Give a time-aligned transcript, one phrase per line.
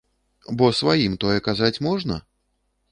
[0.61, 2.15] Бо сваім тое казаць можна?